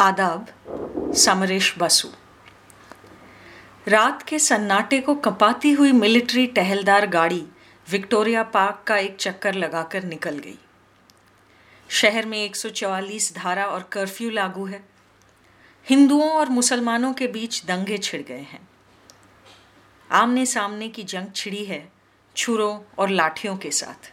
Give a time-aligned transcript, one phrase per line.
[0.00, 0.46] आदाब,
[1.16, 2.08] समरेश बसु।
[3.88, 7.46] रात के सन्नाटे को कपाती हुई मिलिट्री टहलदार गाड़ी
[7.90, 10.58] विक्टोरिया पार्क का एक चक्कर लगाकर निकल गई।
[11.88, 14.84] शहर में 144 धारा और कर्फ्यू लागू है।
[15.88, 18.68] हिंदुओं और मुसलमानों के बीच दंगे छिड़ गए हैं।
[20.10, 21.92] आमने सामने की जंग छिड़ी है
[22.36, 24.12] छुरों और लाठियों के साथ।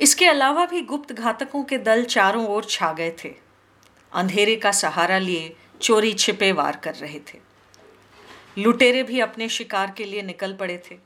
[0.00, 3.49] इसके अलावा भी गुप्त घातकों के दल चारों ओर छा गए थे।
[4.12, 7.38] अंधेरे का सहारा लिए चोरी छिपे वार कर रहे थे।
[8.58, 10.98] लुटेरे भी अपने शिकार के लिए निकल पड़े थे।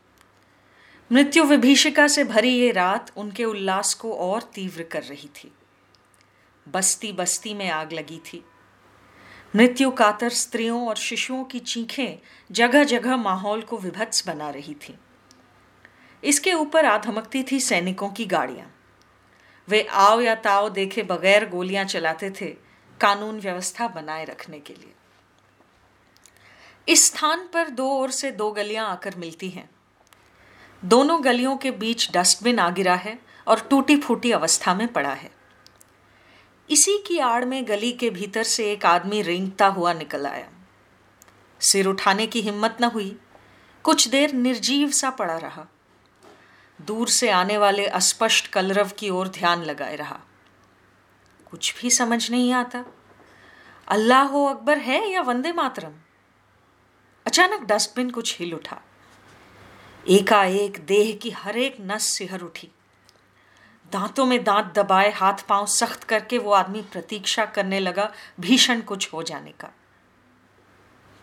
[1.13, 5.53] मृत्यु विभीषिका से भरी ये रात उनके उल्लास को और तीव्र कर रही थी।
[6.69, 8.45] बस्ती बस्ती में आग लगी थी।
[9.57, 12.19] मृत्यु कातर स्त्रियों और शिशुओं की चीखें
[12.53, 14.99] जगह जगह माहौल को विभत्स बना रही थी।
[16.25, 18.75] इसके ऊपर आ धमकती थी सैनिकों की गाड़ियाँ।
[19.69, 22.64] वे आओ या ताओ देखे बगैर गोलियाँ चलाते थे
[23.01, 24.95] कानून व्यवस्था बनाए रखने के लिए।
[26.89, 29.71] इस स्थान पर दो ओर से दो गलियाँ आकर मिलती हैं।
[30.85, 33.19] दोनों गलियों के बीच डस्टबिन आ गिरा है
[33.49, 35.31] और टूटी फूटी अवस्था में पड़ा है।
[36.71, 40.49] इसी की आड़ में गली के भीतर से एक आदमी रेंगता हुआ निकल आया।
[41.61, 43.19] सिर उठाने की हिम्मत न हुई।
[43.83, 45.67] कुछ देर निर्जीव सा पड़ा रहा।
[46.81, 50.21] दूर से आने वाले अस्पष्ट कलरव की ओर ध्यान लगाए रहा।
[51.55, 52.85] कुछ भी समझ नहीं आता।
[53.89, 55.93] अल्लाह हो अकबर है या वंदे मातरम?
[57.27, 58.83] अचानक डस्टबिन कुछ हिल उठा।
[60.09, 62.71] एकाएक देह की हर एक नस सिहर उठी।
[63.93, 69.13] दांतों में दांत दबाए हाथ पाँव सख्त करके वो आदमी प्रतीक्षा करने लगा भीषण कुछ
[69.13, 69.69] हो जाने का।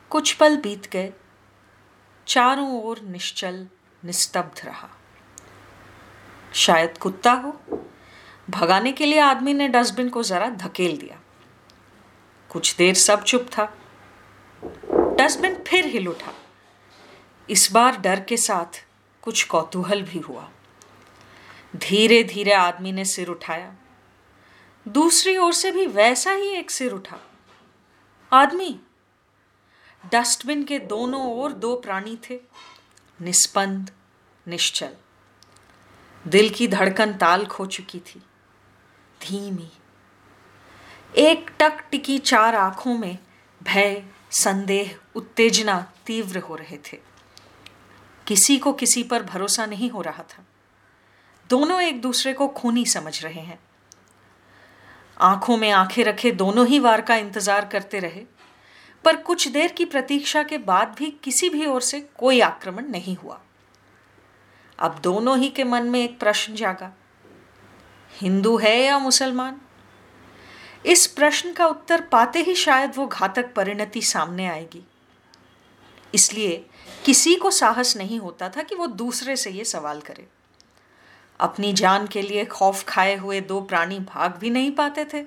[0.09, 1.13] कुछ पल बीत गए।
[2.27, 3.67] चारों ओर निश्चल,
[4.05, 4.89] निस्तब्ध रहा।
[6.53, 7.61] शायद कुत्ता हो?
[8.51, 11.21] भगाने के लिए आदमी ने डस्टबिन को जरा धकेल दिया।
[12.49, 13.77] कुछ देर सब चुप था।
[15.17, 16.33] डस्टबिन फिर हिल उठा।
[17.49, 18.85] इस बार डर के साथ
[19.21, 20.49] कुछ कौतूहल भी हुआ।
[21.75, 23.75] धीरे धीरे आदमी ने सिर उठाया।
[24.87, 27.17] दूसरी ओर से भी वैसा ही एक सिर उठा।
[28.33, 28.79] आदमी,
[30.05, 32.39] डस्टबिन के दोनों ओर दो प्राणी थे।
[33.21, 33.91] निस्पंद
[34.47, 34.95] निश्चल।
[36.27, 38.21] दिल की धड़कन ताल खो चुकी थी।
[39.23, 39.69] धीमी।
[41.15, 43.17] एक टक टिकी चार आँखों में
[43.61, 46.99] भय, संदेह, उत्तेजना तीव्र हो रहे थे।
[48.27, 50.45] किसी को किसी पर भरोसा नहीं हो रहा था।
[51.49, 53.59] दोनों एक दूसरे को खूनी समझ रहे हैं।
[55.21, 58.25] आँखों में आँखें रखे दोनों ही वार का इंतज़ार करते रहे,
[59.03, 63.15] पर कुछ देर की प्रतीक्षा के बाद भी किसी भी ओर से कोई आक्रमण नहीं
[63.15, 63.39] हुआ।
[64.79, 66.91] अब दोनों ही के मन में एक प्रश्न जागा।
[68.21, 69.61] हिंदू है या मुसलमान?
[70.85, 74.83] इस प्रश्न का उत्तर पाते ही शायद वो घातक परिणति सामने आएगी।
[76.15, 76.65] इसलिए
[77.05, 80.27] किसी को साहस नहीं होता था कि वो दूसरे से ये सवाल करे।
[81.39, 85.25] अपनी जान के लिए खौफ खाए हुए दो प्राणी भाग भी नहीं पाते थे।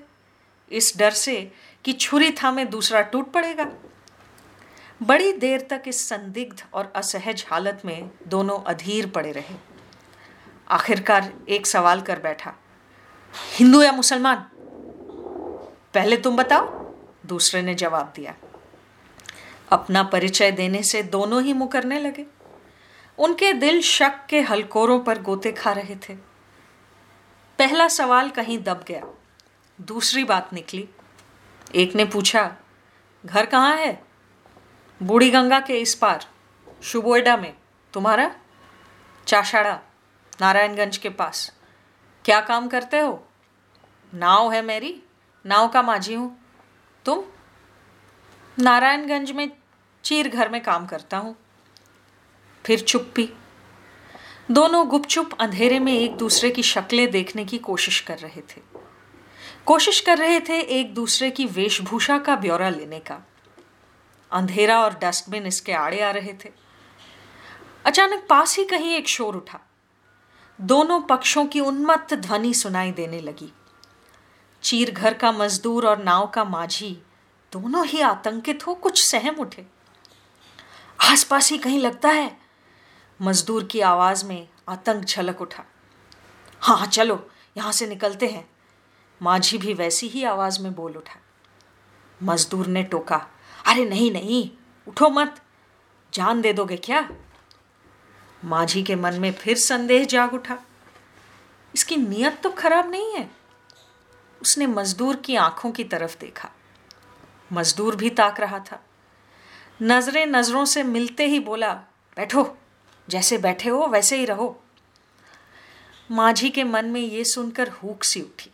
[0.71, 1.51] इस डर से
[1.83, 3.71] कि छुरी थामे दूसरा टूट पड़ेगा।
[5.03, 9.55] बड़ी देर तक इस संदिग्ध और असहज हालत में दोनों अधीर पड़े रहे।
[10.69, 12.55] आखिरकार एक सवाल कर बैठा।
[13.35, 14.35] हिंदू या मुसलमान?
[15.93, 16.65] पहले तुम बताओ,
[17.25, 18.35] दूसरे ने जवाब दिया।
[19.71, 22.25] अपना परिचय देने से दोनों ही मुकरने लगे।
[23.17, 26.13] उनके दिल शक के हलकोरों पर गोते खा रहे थे।
[27.59, 29.01] पहला सवाल कहीं दब गया।
[29.81, 30.89] दूसरी बात निकली।
[31.75, 32.55] एक ने पूछा,
[33.25, 34.03] घर कहाँ है?
[35.03, 36.27] बूढ़ी गंगा के इस पार,
[36.83, 37.53] शुबोएडा में।
[37.93, 38.35] तुम्हारा?
[39.27, 39.79] चाशाड़ा
[40.41, 41.51] नारायणगंज के पास।
[42.25, 43.27] क्या काम करते हो?
[44.13, 45.03] नाव है मेरी,
[45.45, 46.39] नाव का माझी हूँ।
[47.05, 47.23] तुम?
[48.59, 49.51] नारायणगंज में
[50.03, 51.35] चीर घर में काम करता हूँ।
[52.65, 53.33] फिर चुप्पी।
[54.51, 58.61] दोनों गुपचुप अंधेरे में एक दूसरे की शक्लें देखने की कोशिश कर रहे थे।
[59.65, 63.19] कोशिश कर रहे थे एक दूसरे की वेशभूषा का ब्यौरा लेने का।
[64.31, 66.51] अंधेरा और डस्टबिन इसके आड़े आ रहे थे।
[67.85, 69.64] अचानक पास ही कहीं एक शोर उठा।
[70.61, 73.53] दोनों पक्षों की उन्मत्त ध्वनि सुनाई देने लगी।
[74.63, 76.89] चीर घर का मजदूर और नाव का माझी
[77.53, 79.65] दोनों ही आतंकित हो कुछ सहम उठे।
[80.99, 82.37] आसपास ही कहीं लगता है,
[83.21, 85.63] मजदूर की आवाज़ में आतंक झलक उठा।
[86.61, 88.49] हाँ हाँ चलो, यहाँ से निकलते हैं।
[89.21, 91.19] माझी भी वैसी ही आवाज़ में बोल उठा।
[92.23, 93.27] मजदूर ने टोका,
[93.65, 94.49] अरे नहीं नहीं,
[94.87, 95.41] उठो मत।
[96.13, 97.09] जान दे दोगे क्या?
[98.45, 100.57] माझी के मन में फिर संदेह जाग उठा।
[101.75, 103.31] इसकी नीयत तो खराब नहीं है।
[104.41, 106.49] उसने मजदूर की आँखों की तरफ़ देखा।
[107.53, 108.85] मजदूर भी ताक रहा था।
[109.81, 111.73] नज़रें नज़रों से मिलते ही बोला,
[112.15, 112.57] बैठो,
[113.09, 114.63] जैसे बैठे हो, वैसे ही रहो।
[116.11, 118.51] माझी के मन में ये सुनकर हुक सी उठी।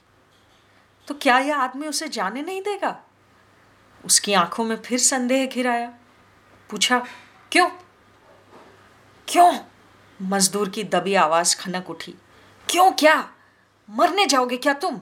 [1.07, 3.03] तो क्या यह आदमी उसे जाने नहीं देगा?
[4.05, 5.93] उसकी आँखों में फिर संदेह घिराया
[6.69, 7.05] पूछा,
[7.51, 7.69] क्यों?
[9.27, 9.59] क्यों?
[10.21, 12.13] मजदूर की दबी आवाज़ खनक उठी।
[12.69, 13.29] क्यों क्या?
[13.89, 15.01] मरने जाओगे क्या तुम?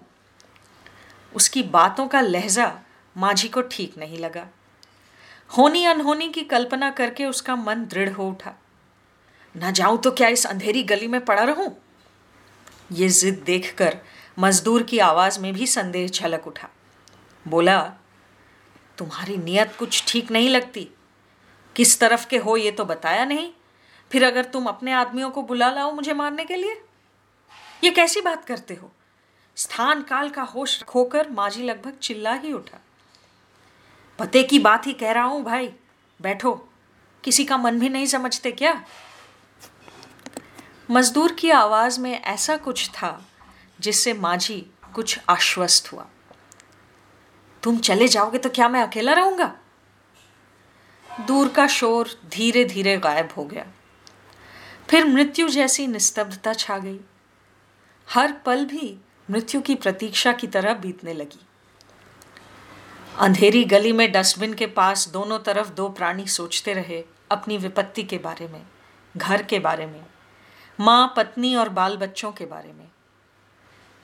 [1.35, 2.79] उसकी बातों का लहजा
[3.17, 4.47] माझी को ठीक नहीं लगा।
[5.57, 8.53] होनी अनहोनी की कल्पना करके उसका मन दृढ़ हो उठा।
[9.57, 11.77] न जाऊँ तो क्या इस अंधेरी गली में पड़ा रहूँ?
[12.91, 13.97] ये जिद देखकर
[14.39, 16.69] मजदूर की आवाज़ में भी संदेह झलक उठा।
[17.47, 17.93] बोला,
[18.97, 20.89] तुम्हारी नियत कुछ ठीक नहीं लगती।
[21.75, 23.51] किस तरफ़ के हो ये तो बताया नहीं।
[24.11, 26.81] फिर अगर तुम अपने आदमियों को बुला लाओ मुझे मारने के लिए?
[27.83, 28.91] ये कैसी बात करते हो?
[29.55, 32.79] स्थान काल का होश खोकर माजी लगभग चिल्ला ही उठा।
[34.19, 35.73] पते की बात ही कह रहा हूँ भाई,
[36.21, 36.69] बैठो।
[37.23, 38.85] किसी का मन भी नहीं समझते क्या?
[40.91, 43.25] मजदूर की आवाज़ में ऐसा कुछ था
[43.79, 46.07] जिससे माझी कुछ आश्वस्त हुआ।
[47.63, 49.55] तुम चले जाओगे तो क्या मैं अकेला रहूँगा?
[51.27, 53.65] दूर का शोर धीरे धीरे गायब हो गया।
[54.89, 56.99] फिर मृत्यु जैसी निस्तब्धता छा गई।
[58.09, 58.97] हर पल भी
[59.31, 61.45] मृत्यु की प्रतीक्षा की तरह बीतने लगी।
[63.19, 68.17] अंधेरी गली में डस्टबिन के पास दोनों तरफ़ दो प्राणी सोचते रहे अपनी विपत्ति के
[68.17, 68.61] बारे में,
[69.17, 70.05] घर के बारे में,
[70.79, 72.87] माँ, पत्नी और बाल बच्चों के बारे में।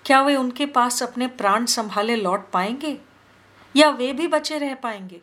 [0.06, 2.98] क्या वे उनके पास अपने प्राण संभाले लौट पाएँगे?
[3.76, 5.22] या वे भी बचे रह पाएँगे?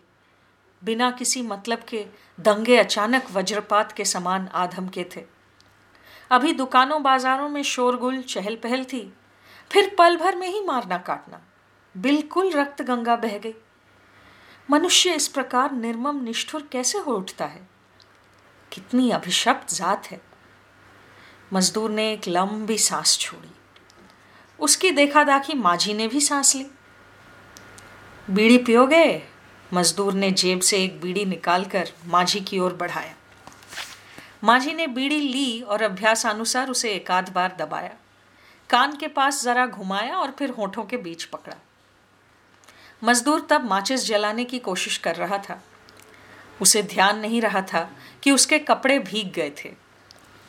[0.85, 2.07] बिना किसी मतलब के
[2.41, 5.42] दंगे अचानक वज्रपात के समान आधम के थे।
[6.33, 9.13] अभी दुकानों बाजारों में शोरगुल चहल पहल थी।
[9.73, 11.41] फिर पल भर में ही मारना काटना।
[11.97, 13.55] बिल्कुल रक्त गंगा बह गई।
[14.71, 17.69] मनुष्य इस प्रकार निर्मम, निष्ठुर कैसे हो उठता है?
[18.73, 20.21] कितनी अभिशप्त जात है।
[21.53, 23.51] मजदूर ने एक लंबी सांस छोड़ी।
[24.61, 26.67] उसकी देखा दाखी माझी ने भी सांस ली।
[28.31, 29.23] बीड़ी पियोगे?
[29.75, 33.15] मजदूर ने जेब से एक बीड़ी निकालकर माझी की ओर बढ़ाया।
[34.45, 37.95] माझी ने बीड़ी ली और अभ्यासानुसार उसे एकाध बार दबाया।
[38.71, 41.57] कान के पास जरा घुमाया और फिर होठों के बीच पकड़ा।
[43.05, 45.63] मजदूर तब माचिस जलाने की कोशिश कर रहा था।
[46.61, 47.91] उसे ध्यान नहीं रहा था
[48.23, 49.73] कि उसके कपड़े भीग गए थे।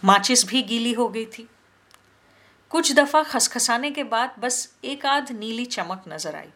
[0.03, 1.47] माचिस भी गीली हो गई थी।
[2.71, 6.49] कुछ दफ़ा खसखसाने के बाद बस एक आध नीली चमक नज़र आई।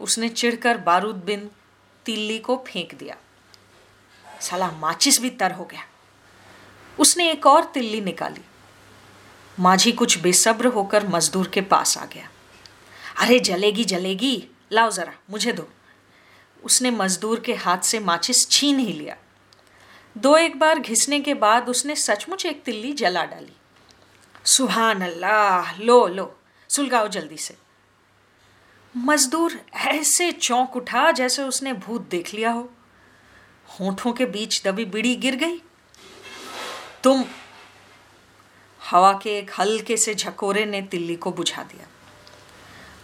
[0.00, 1.50] उसने चिढ़कर बारूद बिन
[2.06, 3.16] तिल्ली को फेंक दिया।
[4.40, 5.84] साला माचिस भी तर हो गया।
[6.98, 8.44] उसने एक और तिल्ली निकाली।
[9.60, 12.28] माझी कुछ बेसब्र होकर मजदूर के पास आ गया।
[13.18, 15.68] अरे, जलेगी जलेगी, लाओ जरा, मुझे दो।
[16.64, 19.16] उसने मजदूर के हाथ से माचिस छीन ही लिया।
[20.18, 23.52] दो एक बार घिसने के बाद उसने सचमुच एक तिल्ली जला डाली।
[24.44, 27.56] सुहान अल्लाह लो लो, सुलगाओ जल्दी से।
[28.96, 32.72] मजदूर ऐसे चौंक उठा जैसे उसने भूत देख लिया हो।
[33.80, 35.62] होठों के बीच दबी बिड़ी गिर गई।
[37.06, 37.24] तुम
[38.80, 41.86] हवा के एक हल्के से झकोरे ने तिल्ली को बुझा दिया।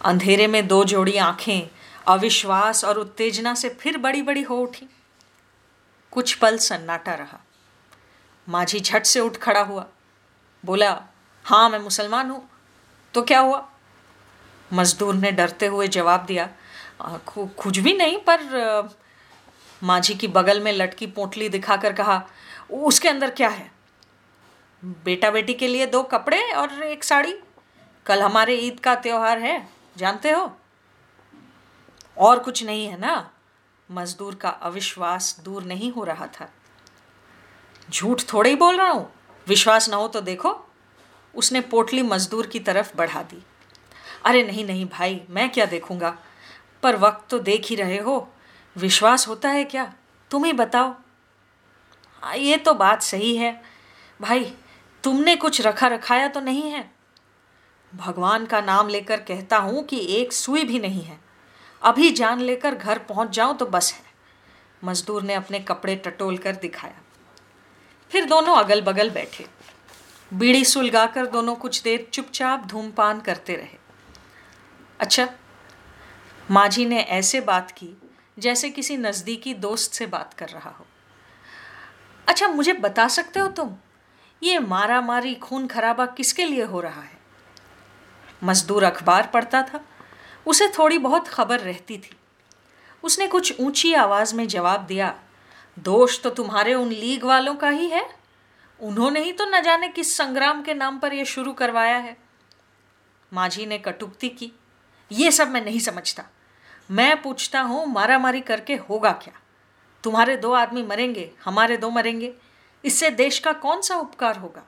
[0.01, 1.69] अंधेरे में दो जोड़ी आँखें
[2.07, 4.87] अविश्वास और उत्तेजना से फिर बड़ी बड़ी हो उठी।
[6.11, 7.39] कुछ पल सन्नाटा रहा।
[8.49, 9.85] माझी झट से उठ खड़ा हुआ।
[10.63, 10.91] बोला
[11.45, 12.49] हाँ मैं मुसलमान हूँ।
[13.13, 13.67] तो क्या हुआ?
[14.73, 16.49] मजदूर ने डरते हुए जवाब दिया
[17.27, 18.89] कुछ भी नहीं, पर
[19.83, 22.21] माझी की बगल में लटकी पोटली दिखाकर कहा,
[22.71, 23.71] उसके अंदर क्या है?
[24.85, 27.35] बेटा बेटी के लिए दो कपड़े और एक साड़ी।
[28.05, 30.57] कल हमारे ईद का त्योहार है, जानते हो?
[32.17, 33.31] और कुछ नहीं है ना?
[33.91, 36.49] मजदूर का अविश्वास दूर नहीं हो रहा था।
[37.91, 39.13] झूठ थोड़े ही बोल रहा हूँ।
[39.47, 40.65] विश्वास ना हो तो देखो।
[41.35, 43.43] उसने पोटली मजदूर की तरफ़ बढ़ा दी।
[44.25, 46.17] अरे नहीं नहीं भाई, मैं क्या देखूँगा?
[46.83, 48.29] पर वक्त तो देख ही रहे हो।
[48.77, 49.93] विश्वास होता है क्या?
[50.31, 50.95] तुम ही बताओ
[52.35, 53.61] ये तो बात सही है।
[54.21, 54.55] भाई
[55.03, 56.91] तुमने कुछ रखा रखाया तो नहीं है?
[57.95, 61.19] भगवान का नाम लेकर कहता हूँ कि एक सुई भी नहीं है।
[61.81, 64.13] अभी जान लेकर घर पहुँच जाऊँ तो बस है।
[64.83, 67.01] मजदूर ने अपने कपड़े टटोल कर दिखाया।
[68.11, 69.45] फिर दोनों अगल बगल बैठे।
[70.33, 73.77] बीड़ी सुलगाकर दोनों कुछ देर चुपचाप धूमपान करते रहे।
[74.99, 75.29] अच्छा
[76.51, 77.97] माझी ने ऐसे बात की
[78.39, 80.85] जैसे किसी नज़दीकी दोस्त से बात कर रहा हो।
[82.27, 83.75] अच्छा मुझे बता सकते हो तुम?
[84.43, 87.17] ये मारा मारी खून खराबा किसके लिए हो रहा है?
[88.43, 89.85] मजदूर अखबार पढ़ता था।
[90.45, 92.17] उसे थोड़ी बहुत खबर रहती थी।
[93.03, 95.19] उसने कुछ ऊँची आवाज़ में जवाब दिया,
[95.79, 98.09] दोष तो तुम्हारे उन लीग वालों का ही है।
[98.79, 102.17] उन्होंने ही तो न जाने किस संग्राम के नाम पर यह शुरू करवाया है।
[103.33, 104.51] माझी ने कटुक्ति की,
[105.11, 106.23] ये सब मैं नहीं समझता।
[106.91, 109.33] मैं पूछता हूँ मारा मारी करके होगा क्या?
[110.03, 112.33] तुम्हारे दो आदमी मरेंगे, हमारे दो मरेंगे।
[112.85, 114.63] इससे देश का कौन सा उपकार होगा?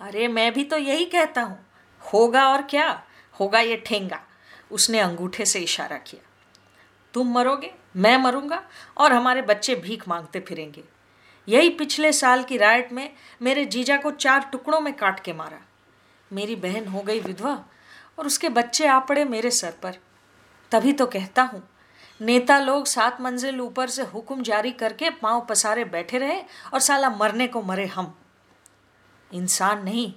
[0.00, 1.66] अरे, मैं भी तो यही कहता हूँ।
[2.12, 3.02] होगा और क्या?
[3.40, 4.20] होगा ये ठेंगा।
[4.70, 6.30] उसने अंगूठे से इशारा किया।
[7.14, 10.84] तुम मरोगे, मैं मरूँगा और हमारे बच्चे भीख मांगते फिरेंगे।
[11.48, 15.60] यही पिछले साल की राइट में मेरे जीजा को चार टुकड़ों में काट के मारा।
[16.32, 17.64] मेरी बहन हो गई विधवा
[18.18, 19.96] और उसके बच्चे आ पड़े मेरे सर पर।
[20.70, 21.68] तभी तो कहता हूँ
[22.20, 26.40] नेता लोग सात मंजिल ऊपर से हुक्म जारी करके पाँव पसारे बैठे रहे
[26.74, 28.14] और साला मरने को मरे हम।
[29.30, 30.12] इंसान नहीं,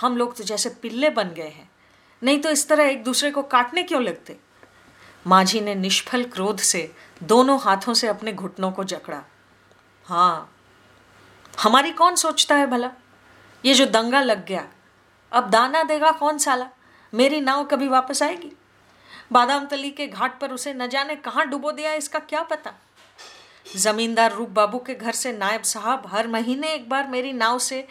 [0.00, 1.70] हम लोग तो जैसे पिल्ले बन गए हैं।
[2.22, 4.36] नहीं तो इस तरह एक दूसरे को काटने क्यों लगते?
[5.26, 9.22] माझी ने निष्फल क्रोध से दोनों हाथों से अपने घुटनों को जकड़ा।
[10.04, 10.54] हाँ
[11.60, 12.90] हमारी कौन सोचता है भला?
[13.64, 14.66] ये जो दंगा लग गया,
[15.32, 16.68] अब दाना देगा कौन साला?
[17.12, 18.52] मेरी नाव कभी वापस आएगी?
[19.32, 22.72] बादाम तली के घाट पर उसे न जाने कहाँ डुबो दिया इसका क्या पता?
[23.76, 27.86] जमींदार रूप बाबू के घर से नायब साहब हर महीने एक बार मेरी नाव से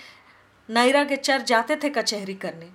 [0.70, 2.70] नायरा के चर जाते थे कचहरी करने।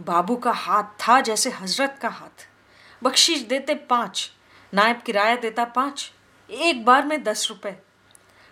[0.00, 2.48] बाबू का हाथ था जैसे हज़रत का हाथ।
[3.04, 4.30] बख्शीश देते पाँच,
[4.74, 6.12] नायब किराया देता पाँच,
[6.50, 7.76] एक बार में दस रुपए।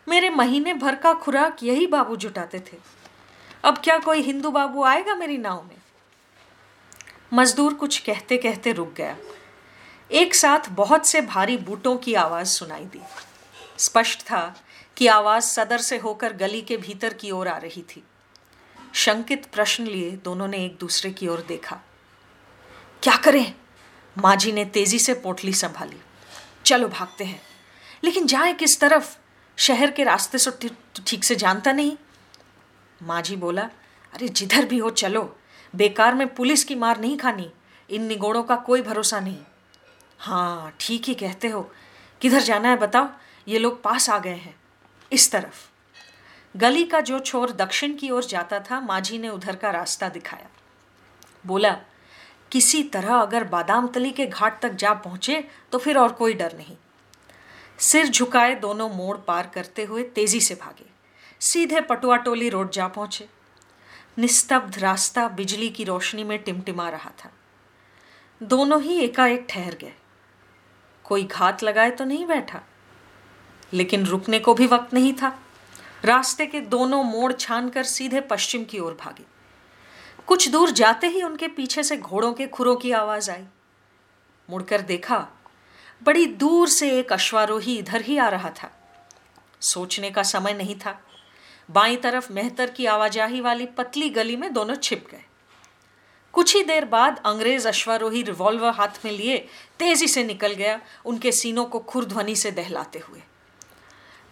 [0.08, 2.76] मेरे महीने भर का खुराक यही बाबू जुटाते थे।
[3.64, 5.76] अब क्या कोई हिंदू बाबू आएगा मेरी नाव में?
[7.34, 9.16] मजदूर कुछ कहते कहते रुक गया।
[10.10, 13.00] एक साथ बहुत से भारी बूटों की आवाज़ सुनाई दी।
[13.78, 14.64] स्पष्ट था
[14.96, 18.04] कि आवाज़ सदर से होकर गली के भीतर की ओर आ रही थी।
[18.94, 21.80] शंकित प्रश्न लिए दोनों ने एक दूसरे की ओर देखा।
[23.02, 23.54] क्या करें?
[24.18, 26.00] माजी ने तेज़ी से पोटली संभाली।
[26.64, 27.42] चलो भागते हैं।
[28.04, 29.16] लेकिन जाए किस तरफ़?
[29.56, 30.70] शहर के रास्ते से
[31.06, 31.96] ठीक से जानता नहीं?
[33.02, 33.70] माजी बोला,
[34.12, 35.38] अरे जिधर भी हो चलो।
[35.74, 37.50] बेकार में पुलिस की मार नहीं खानी।
[37.90, 39.38] इन निगोड़ों का कोई भरोसा नहीं।
[40.18, 41.70] हाँ ठीक ही कहते हो।
[42.20, 43.08] किधर जाना है बताओ?
[43.48, 44.54] ये लोग पास आ गए हैं।
[45.12, 45.70] इस तरफ़।
[46.56, 50.48] गली का जो छोर दक्षिण की ओर जाता था, माझी ने उधर का रास्ता दिखाया।
[51.46, 51.76] बोला,
[52.52, 56.56] किसी तरह अगर बादाम तली के घाट तक जा पहुँचे तो फिर और कोई डर
[56.56, 56.76] नहीं।
[57.78, 60.86] सिर झुकाए दोनों मोड़ पार करते हुए तेज़ी से भागे।
[61.40, 63.28] सीधे पटुआ टोली रोड जा पहुँचे।
[64.18, 67.30] निस्तब्ध रास्ता बिजली की रोशनी में टिमटिमा रहा था।
[68.40, 69.92] दोनों ही एकाएक ठहर गए।
[71.04, 72.60] कोई घात लगाए तो नहीं बैठा,
[73.72, 75.38] लेकिन रुकने को भी वक्त नहीं था।
[76.04, 79.24] रास्ते के दोनों मोड़ छान कर सीधे पश्चिम की ओर भागे।
[80.26, 83.44] कुछ दूर जाते ही उनके पीछे से घोड़ों के खुरों की आवाज़ आई।
[84.50, 85.28] मुड़कर देखा,
[86.02, 88.70] बड़ी दूर से एक अश्वारोही इधर ही आ रहा था।
[89.60, 91.00] सोचने का समय नहीं था।
[91.70, 95.24] बाई तरफ़ मेहतर की आवाजाही वाली पतली गली में दोनों छिप गए।
[96.32, 99.38] कुछ ही देर बाद अंग्रेज़ अश्वारोही रिवॉल्वर हाथ में लिए,
[99.78, 103.22] तेज़ी से निकल गया, उनके सीनों को खुरध्वनि से दहलाते हुए।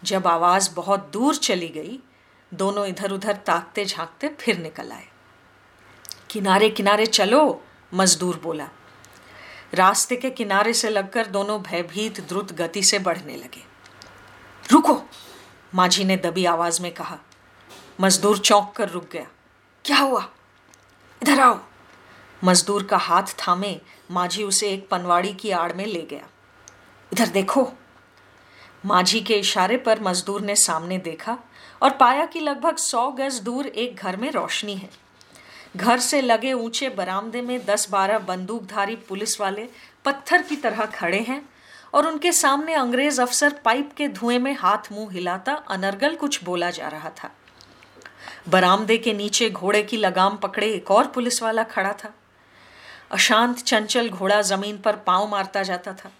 [0.03, 1.99] जब आवाज़ बहुत दूर चली गई,
[2.53, 5.07] दोनों इधर उधर ताकते झांकते फिर निकल आए।
[6.29, 7.63] किनारे किनारे चलो,
[7.93, 8.69] मजदूर बोला।
[9.73, 13.63] रास्ते के किनारे से लगकर दोनों भयभीत, द्रुत गति से बढ़ने लगे।
[14.71, 15.03] रुको!
[15.75, 17.17] माझी ने दबी आवाज़ में कहा,
[18.01, 19.27] मजदूर चौंक कर रुक गया।
[19.85, 20.29] क्या हुआ?
[21.23, 21.59] इधर आओ।
[22.43, 26.27] मजदूर का हाथ थामे, माझी उसे एक पनवाड़ी की आड़ में ले गया।
[27.13, 27.71] इधर देखो।
[28.85, 31.37] माझी के इशारे पर मजदूर ने सामने देखा
[31.81, 34.89] और पाया कि लगभग सौ गज दूर एक घर में रोशनी है।
[35.77, 39.69] घर से लगे ऊँचे बरामदे में दस बारह बंदूकधारी पुलिस वाले
[40.05, 41.49] पत्थर की तरह खड़े हैं।
[41.93, 46.69] और उनके सामने अंग्रेज़ अफसर पाइप के धुएँ में हाथ मुँह हिलाता अनर्गल कुछ बोला
[46.69, 47.31] जा रहा था।
[48.49, 52.13] बरामदे के नीचे घोड़े की लगाम पकड़े एक और पुलिस वाला खड़ा था।
[53.11, 56.11] अशांत चंचल घोड़ा ज़मीन पर पाँव मारता जाता था।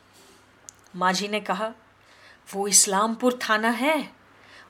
[0.95, 1.71] माझी ने कहा,
[2.55, 4.09] वो इस्लामपुर थाना है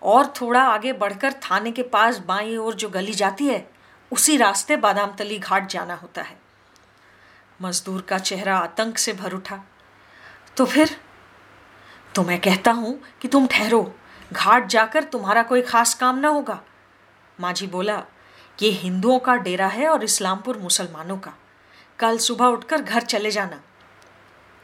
[0.02, 3.70] और थोड़ा आगे बढ़कर थाने के पास बाई ओर जो गली जाती है,
[4.12, 6.38] उसी रास्ते बादाम तली घाट जाना होता है।
[7.62, 9.64] मजदूर का चेहरा आतंक से भर उठा।
[10.58, 10.98] तो फिर?
[12.16, 13.96] तो मैं कहता हूँ कि तुम ठहरो।
[14.34, 16.62] घाट जाकर तुम्हारा कोई खास काम ना होगा।
[17.40, 18.04] माझी बोला,
[18.62, 21.34] ये हिंदुओं का डेरा है और इस्लामपुर मुसलमानों का।
[22.00, 23.62] कल सुबह उठकर घर चले जाना।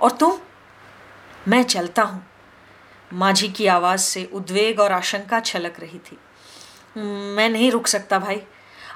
[0.01, 0.39] और तुम?
[1.48, 2.27] मैं चलता हूँ।
[3.13, 6.17] माझी की आवाज़ से उद्वेग और आशंका छलक रही थी।
[7.36, 8.41] मैं नहीं रुक सकता भाई।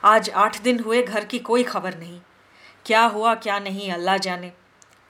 [0.03, 2.21] आज आठ दिन हुए घर की कोई खबर नहीं।
[2.85, 4.53] क्या हुआ, क्या नहीं, अल्लाह जाने।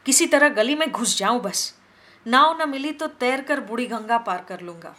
[0.06, 1.80] किसी तरह गली में घुस जाऊँ बस।
[2.28, 4.96] नाव न मिली तो तैर कर बूढ़ी गंगा पार कर लूँगा।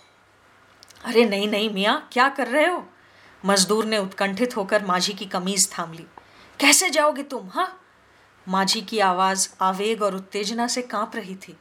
[1.05, 2.89] अरे नहीं नहीं मियाँ, क्या कर रहे हो?
[3.45, 6.07] मजदूर ने उत्कंठित होकर माझी की कमीज थाम ली।
[6.61, 7.81] कैसे जाओगे तुम हाँ?
[8.49, 11.57] माझी की आवाज़ आवेग और उत्तेजना से काँप रही थी।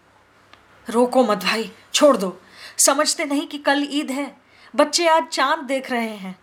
[0.90, 2.42] रोको मत भाई, छोड़ दो।
[2.78, 4.38] समझते नहीं कि कल ईद है।
[4.76, 6.40] बच्चे आज चाँद देख रहे हैं।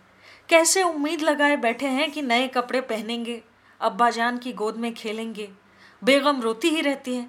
[0.49, 3.43] कैसे उम्मीद लगाए बैठे हैं कि नए कपड़े पहनेंगे,
[3.81, 5.51] अब्बाजान की गोद में खेलेंगे।
[6.03, 7.27] बेगम रोती ही रहती है।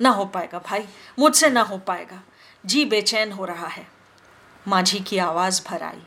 [0.00, 2.22] ना हो पाएगा भाई, मुझसे ना हो पाएगा।
[2.66, 3.88] जी बेचैन हो रहा है।
[4.68, 6.02] माझी की आवाज़ भर आई।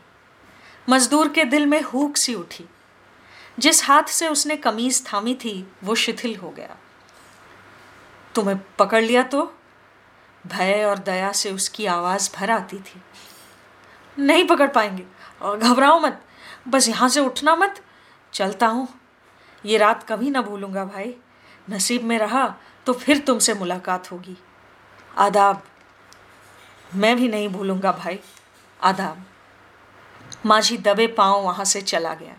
[0.88, 2.68] मजदूर के दिल में हुक सी उठी।
[3.58, 6.76] जिस हाथ से उसने कमीज थामी थी, वो शिथिल हो गया।
[8.34, 9.58] तुम्हें पकड़ लिया तो?
[10.46, 13.02] भय और दया से उसकी आवाज़ भर आती थी।
[14.18, 15.06] नहीं पकड़ पाएँगे।
[15.58, 16.24] घबराओ मत।
[16.68, 17.84] बस यहाँ से उठना मत।
[18.32, 18.88] चलता हूँ।
[19.66, 21.16] ये रात कभी ना भूलूँगा भाई।
[21.70, 22.54] नसीब में रहा
[22.86, 24.36] तो फिर तुमसे मुलाकात होगी।
[25.18, 25.62] आदाब,
[26.94, 28.20] मैं भी नहीं भूलूँगा भाई।
[28.82, 29.24] आदाब,
[30.46, 32.34] माझी दबे पाँव वहाँ से चला गया।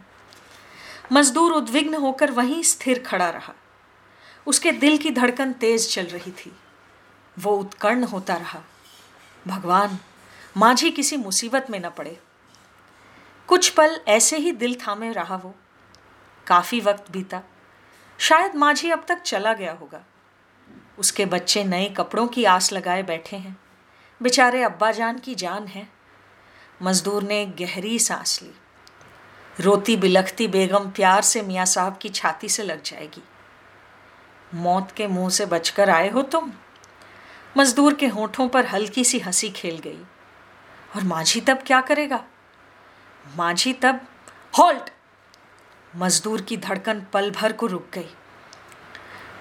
[1.12, 3.54] मजदूर उद्विग्न होकर वहीं स्थिर खड़ा रहा।
[4.48, 6.58] उसके दिल की धड़कन तेज चल रही थी।
[7.40, 8.62] वो उत्कर्ण होता रहा।
[9.48, 10.00] भगवान,
[10.58, 12.20] माझी किसी मुसीबत में न पड़े।
[13.48, 15.56] कुछ पल ऐसे ही दिल थामे रहा वो।
[16.48, 17.42] काफ़ी वक्त बीता।
[18.20, 20.04] शायद माझी अब तक चला गया होगा।
[20.98, 23.58] उसके बच्चे नए कपड़ों की आस लगाए बैठे हैं।
[24.22, 25.88] बेचारे अब्बा जान की जान है।
[26.82, 28.56] मजदूर ने गहरी सांस ली।
[29.60, 33.24] रोती बिलखती बेगम प्यार से मियाँ साहब की छाती से लग जाएगी।
[34.54, 36.52] मौत के मुँह से बचकर आए हो तुम?
[37.58, 40.04] मजदूर के होठों पर हल्की सी हँसी खेल गई।
[40.96, 42.24] और माझी तब क्या करेगा?
[43.38, 44.08] माझी तब
[44.60, 44.93] हॉल्ट!
[45.96, 48.10] मजदूर की धड़कन पल भर को रुक गई।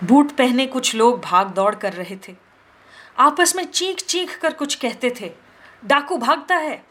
[0.05, 2.37] बूट पहने कुछ लोग भाग दौड़ कर रहे थे।
[3.19, 5.33] आपस में चीख चीख कर कुछ कहते थे,
[5.85, 6.85] डाकू भागता है।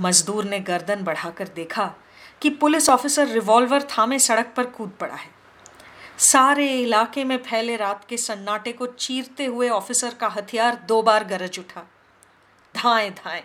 [0.00, 1.94] मजदूर ने गर्दन बढ़ाकर देखा
[2.42, 5.30] कि पुलिस ऑफिसर रिवॉल्वर थामे सड़क पर कूद पड़ा है।
[6.18, 11.24] सारे इलाके में फैले रात के सन्नाटे को चीरते हुए ऑफिसर का हथियार दो बार
[11.24, 11.86] गरज उठा।
[12.74, 13.44] धाए धाए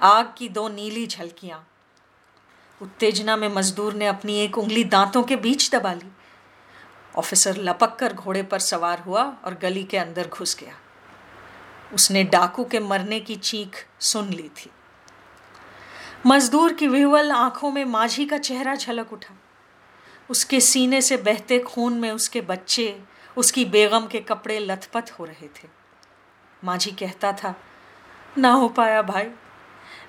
[0.00, 1.66] आग की दो नीली झलकियाँ।
[2.82, 6.12] उत्तेजना में मजदूर ने अपनी एक उंगली दांतों के बीच दबा ली।
[7.18, 10.74] ऑफिसर लपक कर घोड़े पर सवार हुआ और गली के अंदर घुस गया।
[11.94, 14.70] उसने डाकू के मरने की चीख सुन ली थी।
[16.26, 19.34] मजदूर की विह्वल आँखों में माझी का चेहरा झलक उठा।
[20.30, 23.02] उसके सीने से बहते खून में उसके बच्चे,
[23.36, 25.68] उसकी बेगम के कपड़े लथपथ हो रहे थे।
[26.64, 27.54] माझी कहता था,
[28.38, 29.30] ना हो पाया भाई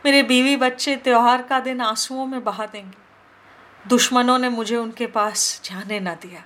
[0.05, 2.97] मेरे बीवी बच्चे त्यौहार का दिन आंसुओं में बहा देंगे।
[3.89, 6.43] दुश्मनों ने मुझे उनके पास जाने ना दिया।